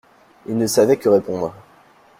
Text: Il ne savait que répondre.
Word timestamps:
Il 0.47 0.57
ne 0.57 0.65
savait 0.65 0.97
que 0.97 1.09
répondre. 1.09 1.53